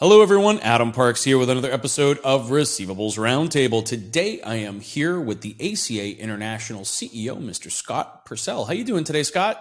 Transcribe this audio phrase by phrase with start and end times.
[0.00, 0.60] Hello, everyone.
[0.60, 3.84] Adam Parks here with another episode of Receivables Roundtable.
[3.84, 7.68] Today, I am here with the ACA International CEO, Mr.
[7.68, 8.66] Scott Purcell.
[8.66, 9.60] How are you doing today, Scott?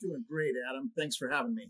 [0.00, 0.92] Doing great, Adam.
[0.96, 1.68] Thanks for having me.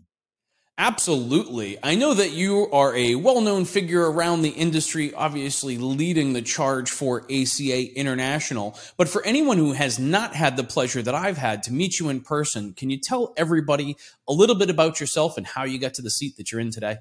[0.77, 1.77] Absolutely.
[1.83, 6.41] I know that you are a well known figure around the industry, obviously leading the
[6.41, 8.79] charge for ACA International.
[8.95, 12.07] But for anyone who has not had the pleasure that I've had to meet you
[12.07, 13.97] in person, can you tell everybody
[14.29, 16.71] a little bit about yourself and how you got to the seat that you're in
[16.71, 16.99] today?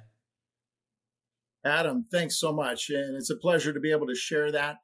[1.65, 2.91] Adam, thanks so much.
[2.91, 4.79] And it's a pleasure to be able to share that.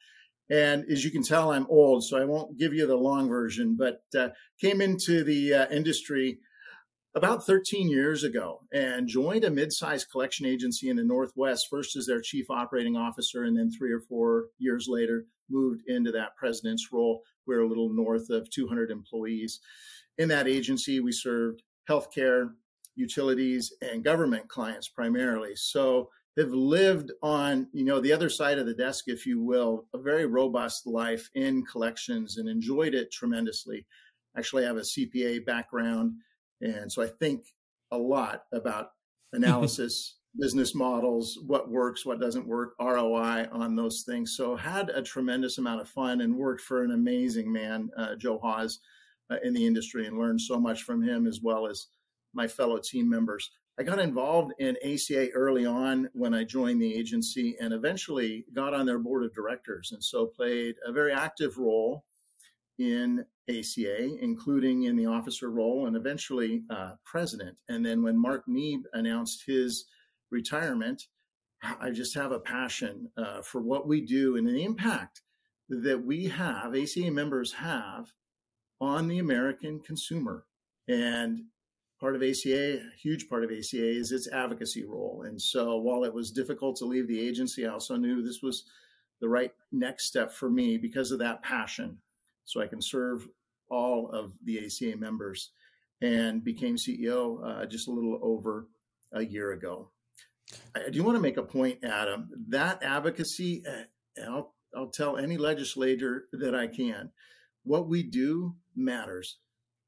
[0.50, 3.77] And as you can tell, I'm old, so I won't give you the long version,
[3.78, 6.38] but uh, came into the uh, industry
[7.14, 12.06] about 13 years ago and joined a mid-sized collection agency in the Northwest, first as
[12.06, 16.88] their chief operating officer, and then three or four years later moved into that president's
[16.92, 17.22] role.
[17.47, 19.60] We're a little north of 200 employees.
[20.16, 22.50] In that agency, we served healthcare,
[22.95, 25.56] utilities, and government clients primarily.
[25.56, 29.86] So have lived on you know the other side of the desk if you will
[29.94, 33.86] a very robust life in collections and enjoyed it tremendously.
[34.36, 36.12] Actually I have a cpa background
[36.61, 37.44] and so i think
[37.91, 38.91] a lot about
[39.33, 44.36] analysis business models what works what doesn't work roi on those things.
[44.36, 48.39] So had a tremendous amount of fun and worked for an amazing man uh, joe
[48.39, 48.81] hawes
[49.31, 51.89] uh, in the industry and learned so much from him as well as
[52.34, 56.95] my fellow team members I got involved in ACA early on when I joined the
[56.95, 59.93] agency and eventually got on their board of directors.
[59.93, 62.05] And so played a very active role
[62.79, 67.56] in ACA, including in the officer role and eventually uh, president.
[67.69, 69.84] And then when Mark Neeb announced his
[70.31, 71.05] retirement,
[71.62, 75.23] I just have a passion uh, for what we do and the impact
[75.69, 78.12] that we have, ACA members have
[78.81, 80.47] on the American consumer.
[80.89, 81.43] And
[82.00, 85.24] part of ACA, a huge part of ACA, is its advocacy role.
[85.27, 88.64] And so while it was difficult to leave the agency, I also knew this was
[89.20, 91.98] the right next step for me because of that passion.
[92.44, 93.28] So I can serve
[93.69, 95.50] all of the ACA members
[96.00, 98.69] and became CEO uh, just a little over
[99.12, 99.91] a year ago.
[100.75, 102.31] I do want to make a point, Adam.
[102.48, 107.10] That advocacy, uh, I'll, I'll tell any legislator that I can,
[107.64, 109.38] what we do matters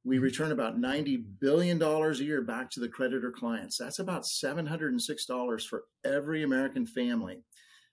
[0.05, 3.77] we return about $90 billion a year back to the creditor clients.
[3.77, 7.43] That's about $706 for every American family.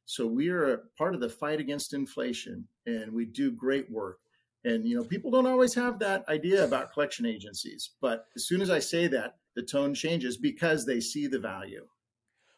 [0.05, 4.19] So we are a part of the fight against inflation and we do great work.
[4.63, 7.91] And, you know, people don't always have that idea about collection agencies.
[8.01, 11.85] But as soon as I say that, the tone changes because they see the value.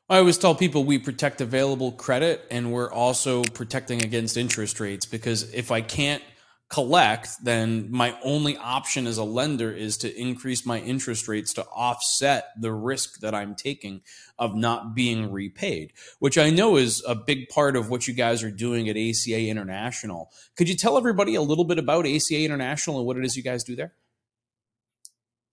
[0.09, 5.05] I always tell people we protect available credit and we're also protecting against interest rates
[5.07, 6.21] because if I can't–
[6.69, 11.65] collect, then my only option as a lender is to increase my interest rates to
[11.65, 14.01] offset the risk that I'm taking
[14.37, 18.43] of not being repaid, which I know is a big part of what you guys
[18.43, 20.31] are doing at ACA International.
[20.55, 23.43] Could you tell everybody a little bit about ACA International and what it is you
[23.43, 23.93] guys do there?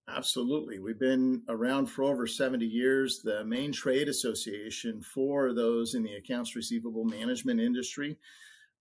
[0.08, 0.78] Absolutely.
[0.78, 6.14] We've been around for over 70 years, the main trade association for those in the
[6.14, 8.16] accounts receivable management industry.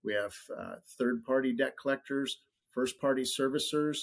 [0.06, 2.38] We have uh, third party debt collectors,
[2.70, 3.98] first party servicers,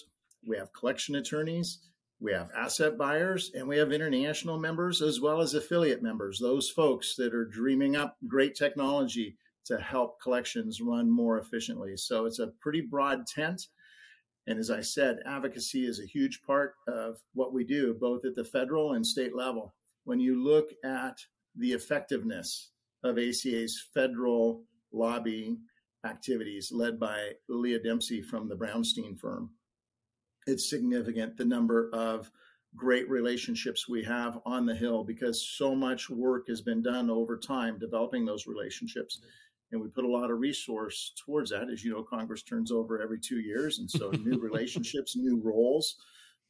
[0.46, 1.80] we have collection attorneys,
[2.20, 6.70] we have asset buyers, and we have international members as well as affiliate members, those
[6.70, 11.96] folks that are dreaming up great technology to help collections run more efficiently.
[11.96, 13.68] So it's a pretty broad tent.
[14.46, 18.36] And as I said, advocacy is a huge part of what we do, both at
[18.36, 19.74] the federal and state level.
[20.04, 21.18] When you look at
[21.56, 22.72] the effectiveness
[23.06, 25.62] of ACA's federal lobbying
[26.06, 29.52] activities led by Leah Dempsey from the Brownstein firm.
[30.46, 32.30] It's significant the number of
[32.76, 37.38] great relationships we have on the Hill because so much work has been done over
[37.38, 39.22] time developing those relationships.
[39.72, 41.70] And we put a lot of resource towards that.
[41.70, 43.80] As you know, Congress turns over every two years.
[43.80, 45.96] And so new relationships, new roles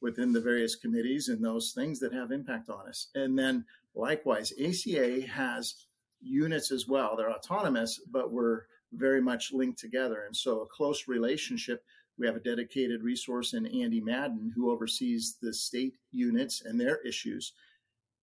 [0.00, 3.08] within the various committees and those things that have impact on us.
[3.14, 3.64] And then
[3.94, 5.74] likewise, ACA has
[6.20, 7.16] units as well.
[7.16, 8.62] They're autonomous, but we're
[8.96, 10.24] very much linked together.
[10.26, 11.84] And so a close relationship.
[12.18, 17.00] We have a dedicated resource in Andy Madden who oversees the state units and their
[17.02, 17.52] issues.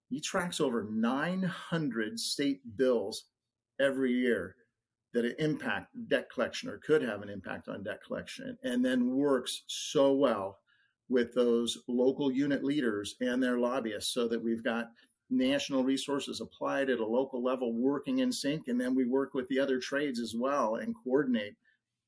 [0.09, 3.25] He tracks over 900 state bills
[3.79, 4.55] every year
[5.13, 9.63] that impact debt collection or could have an impact on debt collection, and then works
[9.67, 10.59] so well
[11.09, 14.91] with those local unit leaders and their lobbyists so that we've got
[15.31, 19.47] national resources applied at a local level working in sync and then we work with
[19.47, 21.55] the other trades as well and coordinate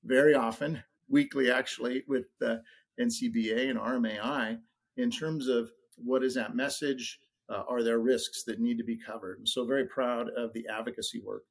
[0.03, 2.61] very often weekly actually with the
[2.99, 4.59] ncba and rmai
[4.97, 8.97] in terms of what is that message Uh, are there risks that need to be
[8.97, 9.37] covered?
[9.39, 11.43] And so, very proud of the advocacy work.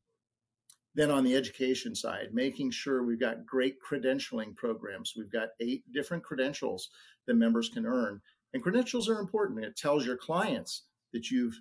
[0.95, 5.13] Then, on the education side, making sure we've got great credentialing programs.
[5.17, 6.91] We've got eight different credentials
[7.27, 8.23] that members can earn.
[8.53, 9.65] And credentials are important.
[9.65, 11.59] It tells your clients that you've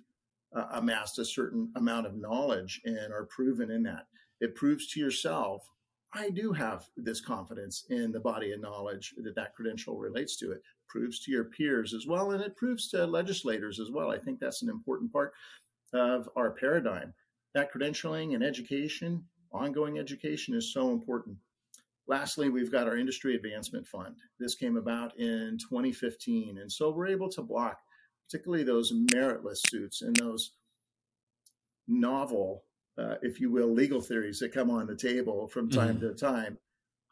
[0.54, 4.06] uh, amassed a certain amount of knowledge and are proven in that.
[4.40, 5.62] It proves to yourself,
[6.14, 10.52] I do have this confidence in the body of knowledge that that credential relates to.
[10.52, 14.10] It proves to your peers as well, and it proves to legislators as well.
[14.10, 15.32] I think that's an important part
[15.94, 17.14] of our paradigm.
[17.54, 21.36] That credentialing and education, ongoing education, is so important.
[22.08, 24.16] Lastly, we've got our Industry Advancement Fund.
[24.38, 27.78] This came about in 2015, and so we're able to block
[28.32, 30.52] particularly those meritless suits and those
[31.86, 32.64] novel,
[32.98, 36.08] uh, if you will, legal theories that come on the table from time mm-hmm.
[36.08, 36.56] to time.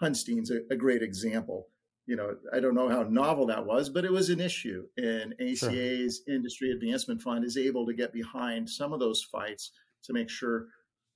[0.00, 1.68] Hunstein's a, a, great example.
[2.06, 4.86] You know, I don't know how novel that was, but it was an issue.
[4.96, 6.34] And ACA's sure.
[6.34, 9.72] Industry Advancement Fund is able to get behind some of those fights
[10.04, 10.68] to make sure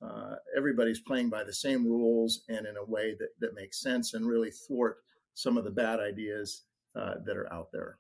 [0.03, 4.13] uh, everybody's playing by the same rules and in a way that, that makes sense
[4.13, 4.99] and really thwart
[5.33, 6.65] some of the bad ideas
[6.95, 7.97] uh, that are out there.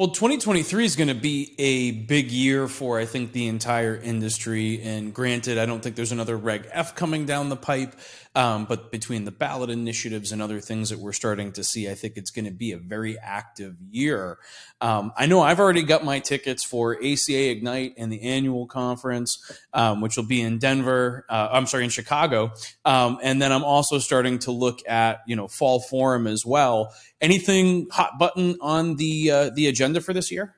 [0.00, 4.80] Well, 2023 is going to be a big year for, I think, the entire industry.
[4.80, 7.94] And granted, I don't think there's another Reg F coming down the pipe.
[8.36, 11.94] Um, but between the ballot initiatives and other things that we're starting to see, I
[11.94, 14.38] think it's going to be a very active year.
[14.80, 19.38] Um, I know I've already got my tickets for ACA Ignite and the annual conference,
[19.72, 21.26] um, which will be in Denver.
[21.28, 22.52] Uh, I'm sorry, in Chicago.
[22.84, 26.94] Um, and then I'm also starting to look at you know fall forum as well.
[27.20, 30.54] Anything hot button on the uh, the agenda for this year?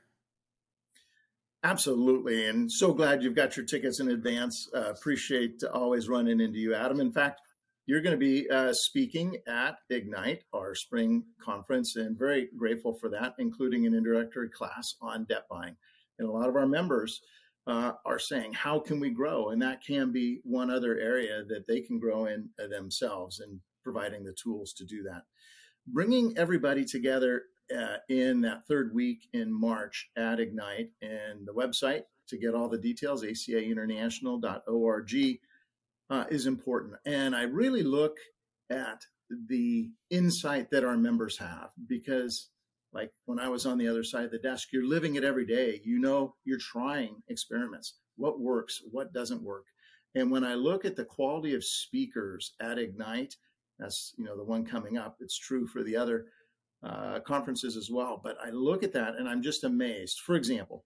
[1.64, 2.48] Absolutely.
[2.48, 4.69] And so glad you've got your tickets in advance.
[4.74, 7.00] Uh, appreciate always running into you, Adam.
[7.00, 7.40] In fact,
[7.87, 13.08] you're going to be uh, speaking at Ignite, our spring conference, and very grateful for
[13.11, 15.76] that, including an introductory class on debt buying.
[16.19, 17.20] And a lot of our members
[17.67, 19.50] uh, are saying, How can we grow?
[19.50, 23.61] And that can be one other area that they can grow in uh, themselves and
[23.82, 25.23] providing the tools to do that.
[25.87, 27.43] Bringing everybody together
[27.76, 32.69] uh, in that third week in March at Ignite and the website to get all
[32.69, 35.37] the details, acainternational.org
[36.10, 36.94] uh, is important.
[37.06, 38.16] And I really look
[38.70, 39.02] at
[39.49, 42.50] the insight that our members have because
[42.93, 45.46] like when I was on the other side of the desk, you're living it every
[45.46, 45.81] day.
[45.84, 47.94] You know, you're trying experiments.
[48.16, 48.82] What works?
[48.90, 49.64] What doesn't work?
[50.14, 53.34] And when I look at the quality of speakers at Ignite,
[53.78, 55.16] that's you know the one coming up.
[55.20, 56.26] It's true for the other
[56.84, 58.20] uh, conferences as well.
[58.22, 60.20] But I look at that and I'm just amazed.
[60.20, 60.84] For example,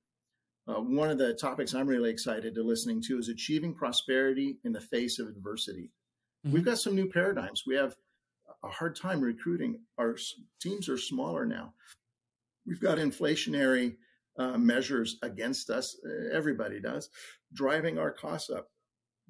[0.68, 4.72] uh, one of the topics I'm really excited to listening to is achieving prosperity in
[4.72, 5.90] the face of adversity.
[6.44, 6.54] Mm-hmm.
[6.54, 7.62] We've got some new paradigms.
[7.66, 7.94] We have
[8.64, 9.80] a hard time recruiting.
[9.98, 10.16] Our
[10.60, 11.74] teams are smaller now.
[12.66, 13.96] We've got inflationary
[14.38, 15.96] uh, measures against us.
[16.32, 17.10] Everybody does,
[17.52, 18.68] driving our costs up.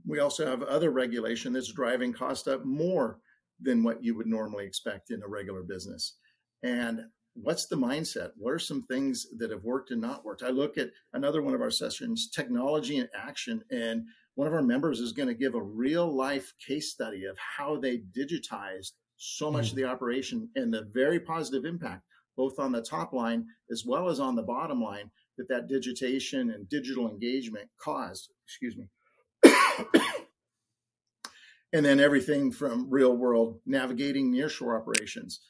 [0.07, 3.19] We also have other regulation that's driving cost up more
[3.61, 6.17] than what you would normally expect in a regular business.
[6.63, 7.07] And
[7.43, 8.31] what's the mindset?
[8.37, 10.43] What are some things that have worked and not worked?
[10.43, 14.05] I look at another one of our sessions, technology and action, and
[14.35, 17.77] one of our members is going to give a real life case study of how
[17.77, 19.71] they digitized so much mm.
[19.71, 22.03] of the operation and the very positive impact,
[22.37, 26.51] both on the top line as well as on the bottom line, that that digitation
[26.51, 28.33] and digital engagement caused.
[28.45, 28.89] Excuse me.
[31.73, 35.41] and then everything from real world navigating nearshore operations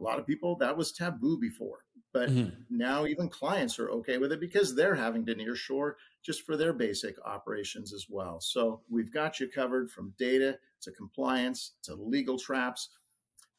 [0.00, 2.50] a lot of people that was taboo before but mm-hmm.
[2.70, 6.56] now even clients are okay with it because they're having to near shore just for
[6.56, 11.94] their basic operations as well so we've got you covered from data to compliance to
[11.94, 12.88] legal traps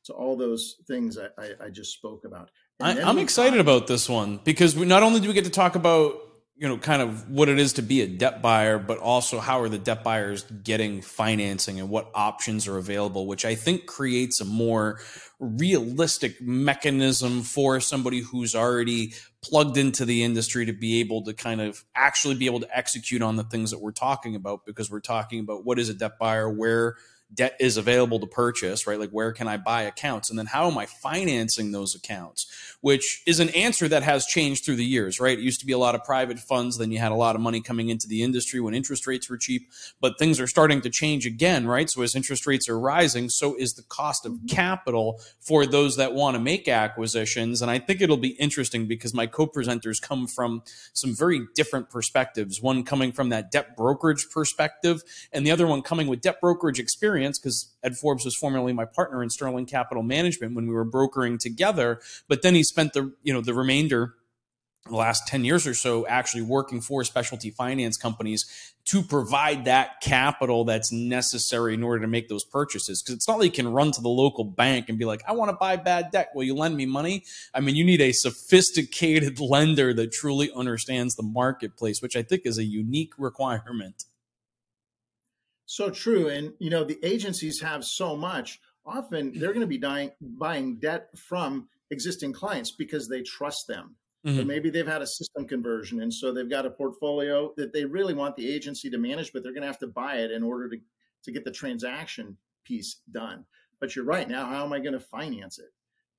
[0.03, 4.09] to all those things i, I, I just spoke about I, am excited about this
[4.09, 6.15] one because we, not only do we get to talk about
[6.61, 9.59] you know kind of what it is to be a debt buyer but also how
[9.59, 14.39] are the debt buyers getting financing and what options are available which i think creates
[14.39, 14.99] a more
[15.39, 21.59] realistic mechanism for somebody who's already plugged into the industry to be able to kind
[21.59, 24.99] of actually be able to execute on the things that we're talking about because we're
[24.99, 26.95] talking about what is a debt buyer where
[27.33, 28.99] debt is available to purchase, right?
[28.99, 30.29] Like where can I buy accounts?
[30.29, 32.45] And then how am I financing those accounts?
[32.81, 35.37] Which is an answer that has changed through the years, right?
[35.37, 37.41] It used to be a lot of private funds, then you had a lot of
[37.41, 39.69] money coming into the industry when interest rates were cheap,
[39.99, 41.89] but things are starting to change again, right?
[41.89, 44.47] So as interest rates are rising, so is the cost of mm-hmm.
[44.47, 47.61] capital for those that want to make acquisitions.
[47.61, 52.61] And I think it'll be interesting because my co-presenters come from some very different perspectives,
[52.61, 56.79] one coming from that debt brokerage perspective and the other one coming with debt brokerage
[56.79, 60.73] experience experience because Ed Forbes was formerly my partner in Sterling Capital Management when we
[60.73, 61.99] were brokering together.
[62.27, 64.15] But then he spent the you know the remainder
[64.89, 70.01] the last 10 years or so actually working for specialty finance companies to provide that
[70.01, 73.03] capital that's necessary in order to make those purchases.
[73.03, 75.33] Because it's not like you can run to the local bank and be like i
[75.33, 76.31] want to buy bad debt.
[76.33, 77.23] Will you lend me money.
[77.53, 82.41] I mean you need a sophisticated lender that truly understands the marketplace which i think
[82.45, 84.05] is a unique requirement
[85.75, 89.77] so true and you know the agencies have so much often they're going to be
[89.77, 94.37] dying, buying debt from existing clients because they trust them Mm-hmm.
[94.37, 97.85] So maybe they've had a system conversion, and so they've got a portfolio that they
[97.85, 100.43] really want the agency to manage, but they're going to have to buy it in
[100.43, 100.77] order to
[101.23, 103.45] to get the transaction piece done.
[103.79, 104.27] But you're right.
[104.27, 105.69] Now, how am I going to finance it?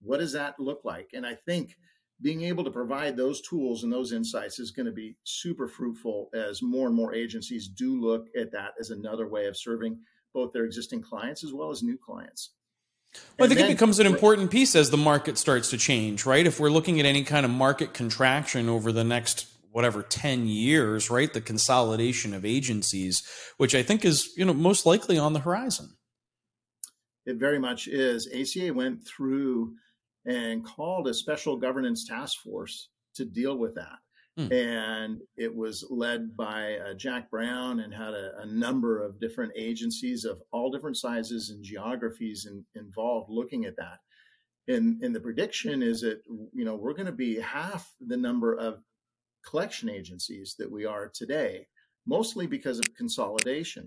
[0.00, 1.10] What does that look like?
[1.12, 1.76] And I think
[2.20, 6.30] being able to provide those tools and those insights is going to be super fruitful
[6.34, 9.98] as more and more agencies do look at that as another way of serving
[10.32, 12.50] both their existing clients as well as new clients.
[13.38, 16.24] Well, I think then, it becomes an important piece as the market starts to change,
[16.24, 16.46] right?
[16.46, 21.10] If we're looking at any kind of market contraction over the next whatever 10 years,
[21.10, 21.32] right?
[21.32, 23.22] The consolidation of agencies,
[23.56, 25.96] which I think is, you know, most likely on the horizon.
[27.24, 28.28] It very much is.
[28.32, 29.74] ACA went through
[30.26, 33.98] and called a special governance task force to deal with that.
[34.36, 34.52] Hmm.
[34.52, 39.52] And it was led by uh, Jack Brown and had a, a, number of different
[39.54, 43.98] agencies of all different sizes and geographies in, involved looking at that.
[44.68, 46.22] And, and the prediction is that,
[46.54, 48.78] you know, we're going to be half the number of
[49.44, 51.66] collection agencies that we are today,
[52.06, 53.86] mostly because of consolidation.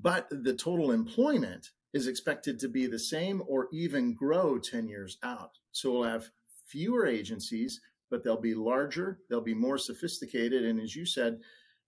[0.00, 5.18] But the total employment is expected to be the same or even grow 10 years
[5.22, 5.52] out.
[5.72, 6.30] So we'll have
[6.66, 7.80] fewer agencies
[8.10, 10.64] but they'll be larger, they'll be more sophisticated.
[10.64, 11.40] And as you said,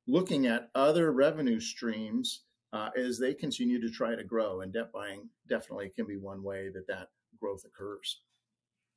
[0.07, 4.61] looking at other revenue streams uh, as they continue to try to grow.
[4.61, 7.09] And debt buying definitely can be one way that that
[7.40, 8.21] growth occurs.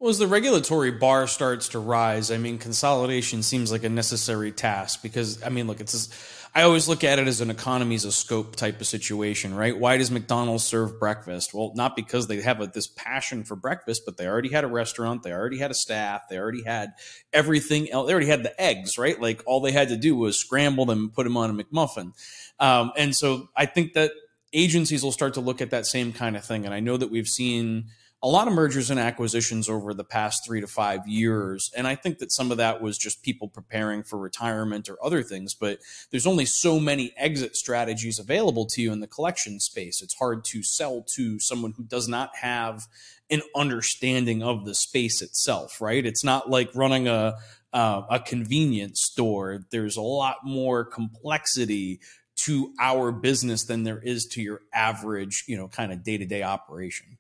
[0.04, 4.52] Well, as the regulatory bar starts to rise, I mean, consolidation seems like a necessary
[4.52, 6.10] task because, I mean, look, it's.
[6.54, 9.80] I always look at it as an economies of scope type of situation, right?
[9.80, 11.54] Why does McDonald's serve breakfast?
[11.54, 14.68] Well, not because they have a, this passion for breakfast, but they already had a
[14.68, 16.92] restaurant, they already had a staff, they already had
[17.32, 18.06] everything else.
[18.06, 19.18] They already had the eggs, right?
[19.18, 22.12] Like all they had to do was scramble them and put them on a McMuffin.
[22.60, 24.12] Um, and so I think that
[24.52, 26.66] agencies will start to look at that same kind of thing.
[26.66, 27.86] And I know that we've seen
[28.24, 31.70] a lot of mergers and acquisitions over the past three to five years.
[31.76, 35.22] And I think that some of that was just people preparing for retirement or other
[35.22, 35.54] things.
[35.54, 40.02] But there's only so many exit strategies available to you in the collection space.
[40.02, 42.88] It's hard to sell to someone who does not have
[43.30, 46.06] an understanding of the space itself, right?
[46.06, 47.36] It's not like running a,
[47.74, 49.66] uh, a convenience store.
[49.70, 52.00] There's a lot more complexity
[52.36, 56.26] to our business than there is to your average, you know, kind of day to
[56.26, 57.18] day operation.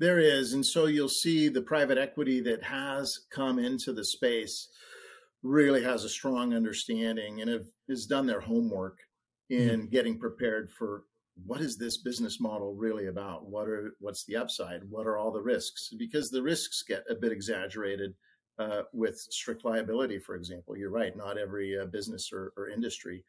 [0.00, 0.54] There is.
[0.54, 4.66] And so you'll see the private equity that has come into the space
[5.42, 8.98] really has a strong understanding and have, has done their homework
[9.50, 9.90] in mm-hmm.
[9.90, 11.04] getting prepared for
[11.44, 13.46] what is this business model really about?
[13.46, 14.82] What are what's the upside?
[14.88, 15.90] What are all the risks?
[15.98, 18.14] Because the risks get a bit exaggerated
[18.58, 20.76] uh, with strict liability, for example.
[20.76, 23.24] You're right; not every uh, business or, or, industry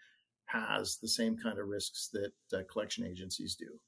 [0.45, 3.79] has the same kind of risks that uh, collection agencies do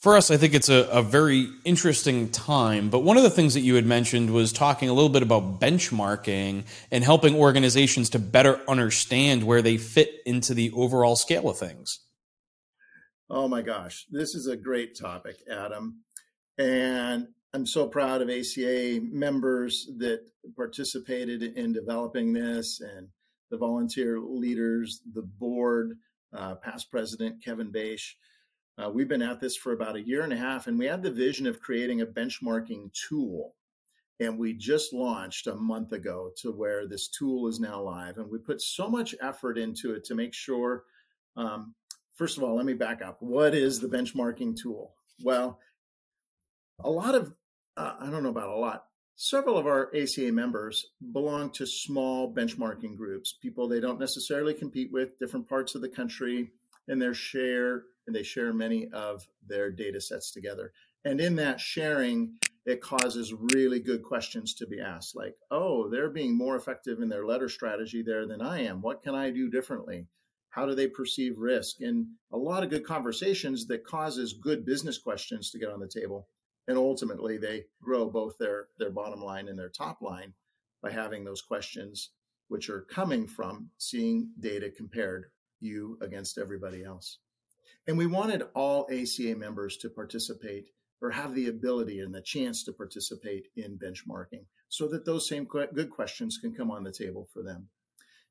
[0.00, 2.88] for us, I think it's a, a, very interesting time.
[2.88, 5.60] But one of the things that you had mentioned was talking a little bit about
[5.60, 11.58] benchmarking and helping organizations to better understand where they fit into the overall scale of
[11.58, 12.00] things.
[13.28, 16.00] Oh my gosh, this is a great topic, Adam.
[16.56, 20.20] And I'm so proud of ACA members that
[20.56, 23.08] participated in developing this and
[23.50, 25.98] the volunteer leaders, the board,
[26.32, 28.16] uh, past president Kevin Bache
[28.80, 31.02] uh, we've been at this for about a year and a half, and we had
[31.02, 33.54] the vision of creating a benchmarking tool.
[34.20, 38.18] And we just launched a month ago to where this tool is now live.
[38.18, 40.84] And we put so much effort into it to make sure.
[41.36, 41.74] Um,
[42.16, 43.16] first of all, let me back up.
[43.20, 44.94] What is the benchmarking tool?
[45.22, 45.58] Well,
[46.80, 47.32] a lot of,
[47.76, 48.84] uh, I don't know about a lot,
[49.16, 54.90] several of our ACA members belong to small benchmarking groups, people they don't necessarily compete
[54.92, 56.50] with, different parts of the country,
[56.88, 60.72] and their share and they share many of their data sets together.
[61.04, 62.34] And in that sharing,
[62.66, 67.08] it causes really good questions to be asked like, oh, they're being more effective in
[67.08, 68.82] their letter strategy there than I am.
[68.82, 70.06] What can I do differently?
[70.50, 71.80] How do they perceive risk?
[71.80, 75.88] And a lot of good conversations that causes good business questions to get on the
[75.88, 76.28] table.
[76.68, 80.34] And ultimately, they grow both their, their bottom line and their top line
[80.82, 82.10] by having those questions,
[82.48, 85.26] which are coming from seeing data compared
[85.60, 87.18] you against everybody else.
[87.86, 90.70] And we wanted all ACA members to participate
[91.00, 95.44] or have the ability and the chance to participate in benchmarking so that those same
[95.44, 97.68] good questions can come on the table for them.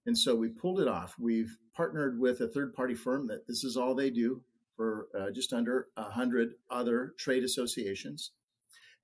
[0.06, 1.16] And so we pulled it off.
[1.20, 4.42] We've partnered with a third party firm that this is all they do
[4.76, 8.32] for uh, just under 100 other trade associations.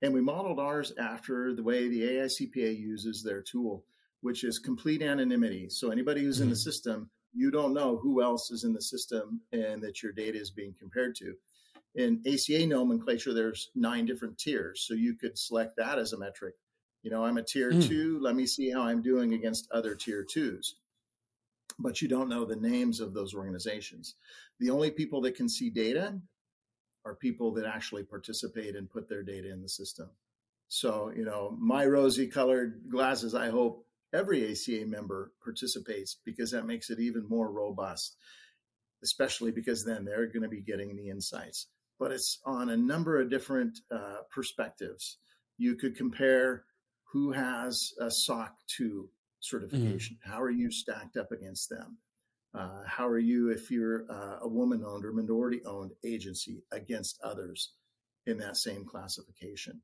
[0.02, 3.84] And we modeled ours after the way the AICPA uses their tool,
[4.20, 5.68] which is complete anonymity.
[5.68, 6.60] So anybody who's in the mm-hmm.
[6.60, 10.50] system, you don't know who else is in the system and that your data is
[10.50, 11.34] being compared to.
[11.94, 14.84] In ACA nomenclature, there's nine different tiers.
[14.86, 16.54] So you could select that as a metric.
[17.02, 17.86] You know, I'm a tier mm.
[17.86, 18.18] two.
[18.20, 20.76] Let me see how I'm doing against other tier twos.
[21.78, 24.14] But you don't know the names of those organizations.
[24.58, 26.18] The only people that can see data
[27.04, 30.08] are people that actually participate and put their data in the system.
[30.68, 36.66] So, you know, my rosy colored glasses, I hope every ACA member participates because that
[36.66, 38.16] makes it even more robust,
[39.02, 41.66] especially because then they're going to be getting the insights.
[41.98, 45.18] But it's on a number of different uh, perspectives.
[45.56, 46.64] You could compare
[47.12, 49.08] who has a SOC 2
[49.40, 50.16] certification.
[50.16, 50.30] Mm-hmm.
[50.30, 51.98] How are you stacked up against them?
[52.54, 57.20] Uh, how are you if you're uh, a woman owned or minority owned agency against
[57.22, 57.72] others
[58.26, 59.82] in that same classification?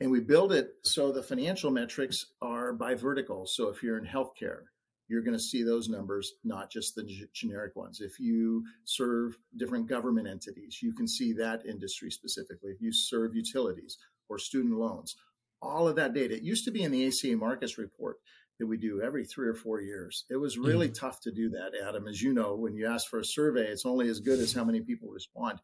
[0.00, 3.46] And we build it so the financial metrics are by vertical.
[3.46, 4.62] So if you're in healthcare,
[5.08, 8.00] you're going to see those numbers, not just the g- generic ones.
[8.00, 12.70] If you serve different government entities, you can see that industry specifically.
[12.70, 15.16] If you serve utilities or student loans,
[15.60, 16.34] all of that data.
[16.36, 18.18] It used to be in the ACA Marcus report
[18.58, 20.24] that we do every three or four years.
[20.30, 20.98] It was really mm.
[20.98, 22.06] tough to do that, Adam.
[22.06, 24.64] As you know, when you ask for a survey, it's only as good as how
[24.64, 25.60] many people respond.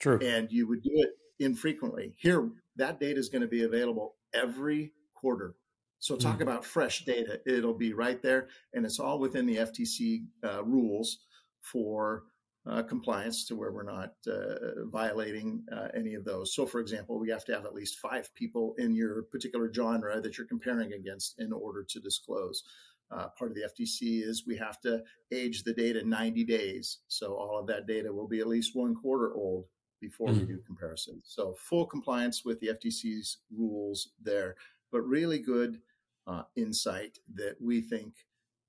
[0.00, 0.18] True.
[0.18, 2.14] And you would do it infrequently.
[2.18, 5.54] Here, that data is going to be available every quarter.
[5.98, 6.42] So talk mm.
[6.42, 7.40] about fresh data.
[7.46, 11.18] It'll be right there, and it's all within the FTC uh, rules
[11.60, 12.24] for
[12.66, 16.54] uh, compliance to where we're not uh, violating uh, any of those.
[16.54, 20.20] So, for example, we have to have at least five people in your particular genre
[20.20, 22.62] that you're comparing against in order to disclose.
[23.10, 26.98] Uh, part of the FTC is we have to age the data 90 days.
[27.08, 29.66] So, all of that data will be at least one quarter old
[30.06, 30.40] before mm-hmm.
[30.40, 31.24] we do comparisons.
[31.26, 34.56] So, full compliance with the FTC's rules there,
[34.92, 35.80] but really good
[36.26, 38.14] uh, insight that we think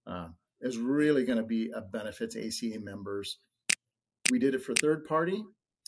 [0.07, 0.29] uh,
[0.61, 3.37] is really going to be a benefit to ACA members
[4.31, 5.43] we did it for third party.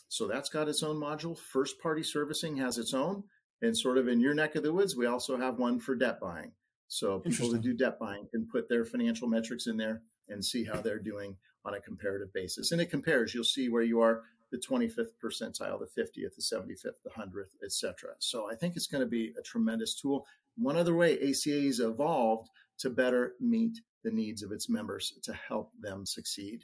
[0.10, 1.38] So that's got its own module.
[1.38, 3.24] First party servicing has its own.
[3.62, 6.20] And sort of in your neck of the woods, we also have one for debt
[6.20, 6.52] buying.
[6.88, 10.64] So people that do debt buying can put their financial metrics in there and see
[10.64, 12.72] how they're doing on a comparative basis.
[12.72, 13.34] And it compares.
[13.34, 18.12] You'll see where you are the 25th percentile, the 50th, the 75th, the 100th, etc.
[18.20, 20.26] So I think it's going to be a tremendous tool.
[20.56, 25.72] One other way ACA's evolved to better meet the needs of its members to help
[25.80, 26.64] them succeed.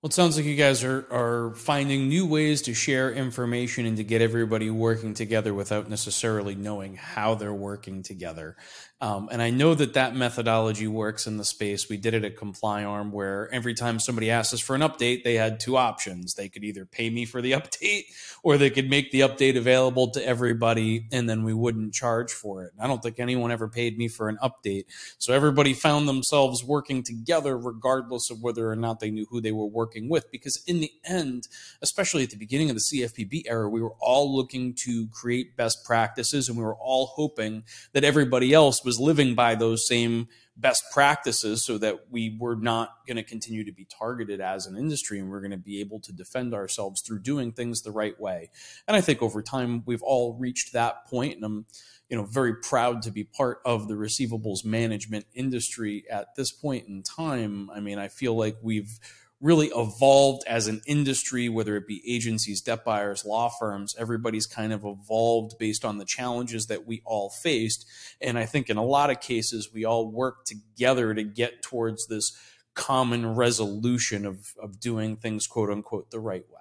[0.00, 3.96] Well, it sounds like you guys are, are finding new ways to share information and
[3.96, 8.56] to get everybody working together without necessarily knowing how they're working together.
[9.00, 11.88] Um, and I know that that methodology works in the space.
[11.88, 15.34] We did it at ComplyArm, where every time somebody asked us for an update, they
[15.34, 16.34] had two options.
[16.34, 18.06] They could either pay me for the update
[18.42, 22.64] or they could make the update available to everybody and then we wouldn't charge for
[22.64, 22.72] it.
[22.80, 24.86] I don't think anyone ever paid me for an update.
[25.18, 29.52] So everybody found themselves working together regardless of whether or not they knew who they
[29.52, 30.30] were working with.
[30.32, 31.46] Because in the end,
[31.82, 35.84] especially at the beginning of the CFPB era, we were all looking to create best
[35.84, 40.82] practices and we were all hoping that everybody else was living by those same best
[40.92, 45.20] practices so that we were not going to continue to be targeted as an industry
[45.20, 48.50] and we're going to be able to defend ourselves through doing things the right way.
[48.86, 51.66] And I think over time we've all reached that point and I'm
[52.08, 56.88] you know very proud to be part of the receivables management industry at this point
[56.88, 57.68] in time.
[57.70, 58.98] I mean, I feel like we've
[59.40, 64.72] really evolved as an industry, whether it be agencies, debt buyers, law firms, everybody's kind
[64.72, 67.86] of evolved based on the challenges that we all faced.
[68.20, 72.08] And I think in a lot of cases, we all work together to get towards
[72.08, 72.36] this
[72.74, 76.58] common resolution of, of doing things, quote unquote, the right way.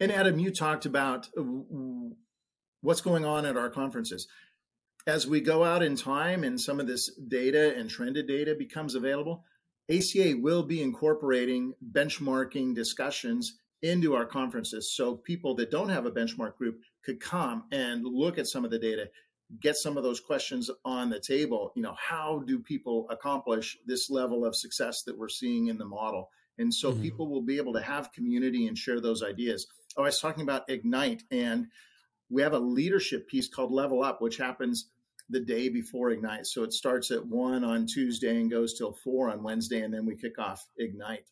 [0.00, 1.28] And Adam, you talked about
[2.80, 4.26] what's going on at our conferences.
[5.06, 8.94] As we go out in time and some of this data and trended data becomes
[8.94, 9.44] available,
[9.90, 14.90] ACA will be incorporating benchmarking discussions into our conferences.
[14.90, 18.70] So people that don't have a benchmark group could come and look at some of
[18.70, 19.10] the data,
[19.60, 21.70] get some of those questions on the table.
[21.76, 25.84] You know, how do people accomplish this level of success that we're seeing in the
[25.84, 26.30] model?
[26.56, 27.02] And so mm-hmm.
[27.02, 29.66] people will be able to have community and share those ideas.
[29.96, 31.66] Oh, I was talking about Ignite, and
[32.30, 34.88] we have a leadership piece called Level Up, which happens
[35.30, 36.46] the day before Ignite.
[36.46, 40.04] So it starts at one on Tuesday and goes till four on Wednesday, and then
[40.06, 41.24] we kick off Ignite.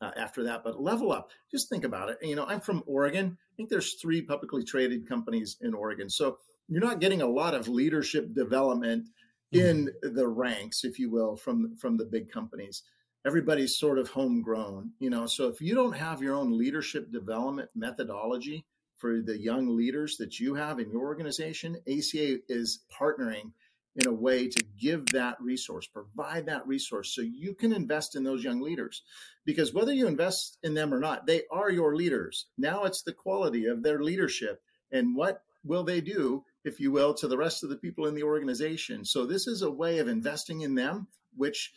[0.00, 0.62] uh, after that.
[0.64, 2.18] But level up, just think about it.
[2.22, 3.36] You know, I'm from Oregon.
[3.52, 6.10] I think there's three publicly traded companies in Oregon.
[6.10, 9.08] So you're not getting a lot of leadership development
[9.54, 9.66] mm-hmm.
[9.66, 12.82] in the ranks, if you will, from from the big companies.
[13.26, 15.26] Everybody's sort of homegrown, you know.
[15.26, 20.38] So if you don't have your own leadership development methodology for the young leaders that
[20.38, 23.52] you have in your organization, ACA is partnering
[23.96, 28.24] in a way to give that resource, provide that resource so you can invest in
[28.24, 29.02] those young leaders.
[29.44, 32.46] Because whether you invest in them or not, they are your leaders.
[32.58, 37.14] Now it's the quality of their leadership and what will they do, if you will,
[37.14, 39.04] to the rest of the people in the organization.
[39.04, 41.72] So this is a way of investing in them, which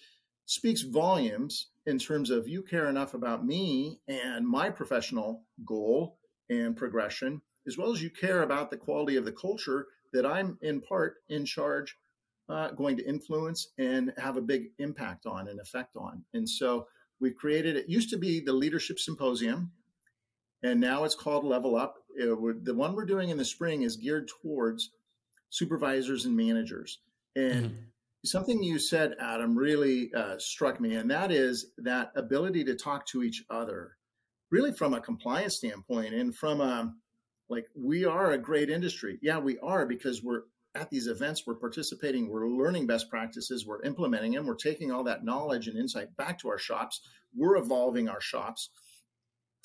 [0.46, 6.18] speaks volumes in terms of you care enough about me and my professional goal
[6.50, 10.58] and progression, as well as you care about the quality of the culture that I'm
[10.62, 11.98] in part in charge
[12.50, 16.24] uh, going to influence and have a big impact on and effect on.
[16.34, 16.88] And so
[17.20, 19.72] we created it used to be the leadership symposium
[20.64, 23.96] and now it's called level up it, the one we're doing in the spring is
[23.96, 24.92] geared towards
[25.50, 27.00] supervisors and managers
[27.36, 27.76] and mm-hmm.
[28.26, 33.06] something you said adam really uh, struck me and that is that ability to talk
[33.06, 33.97] to each other
[34.52, 36.94] really from a compliance standpoint and from a
[37.50, 40.44] like we are a great industry yeah we are because we're
[40.78, 45.04] at these events, we're participating, we're learning best practices, we're implementing them, we're taking all
[45.04, 47.02] that knowledge and insight back to our shops,
[47.36, 48.70] we're evolving our shops,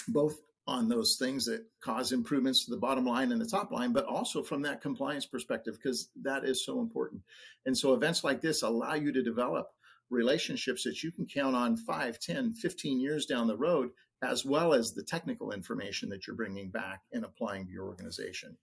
[0.08, 3.92] both on those things that cause improvements to the bottom line and the top line,
[3.92, 7.20] but also from that compliance perspective, because that is so important.
[7.66, 9.68] And so events like this allow you to develop
[10.08, 13.90] relationships that you can count on 5, 10, 15 years down the road,
[14.22, 18.56] as well as the technical information that you're bringing back and applying to your organization.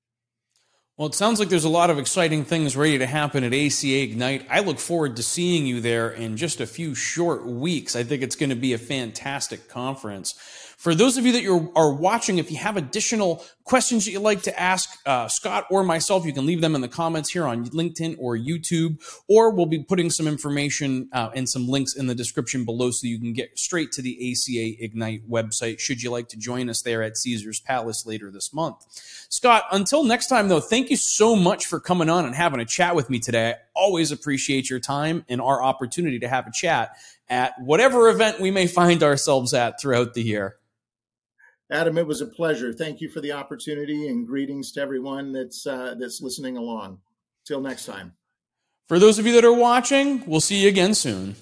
[0.98, 4.04] Well, it sounds like there's a lot of exciting things ready to happen at ACA
[4.04, 4.46] Ignite.
[4.50, 7.96] I look forward to seeing you there in just a few short weeks.
[7.96, 10.69] I think it's going to be a fantastic conference.
[10.80, 14.44] For those of you that are watching, if you have additional questions that you'd like
[14.44, 17.66] to ask uh, Scott or myself, you can leave them in the comments here on
[17.66, 22.16] LinkedIn or YouTube, or we'll be putting some information uh, and some links in the
[22.16, 26.30] description below so you can get straight to the ACA Ignite website should you like
[26.30, 28.78] to join us there at Caesars Palace later this month.
[29.28, 32.66] Scott, until next time, though, thank you so much for coming on and having a
[32.66, 33.50] chat with me today.
[33.52, 36.96] I always appreciate your time and our opportunity to have a chat
[37.28, 40.56] at whatever event we may find ourselves at throughout the year.
[41.72, 42.74] Adam, it was a pleasure.
[42.74, 47.00] Thank you for the opportunity and greetings to everyone that's uh, that's listening along.
[47.46, 48.14] Till next time.
[48.88, 51.36] For those of you that are watching, we'll see you again soon.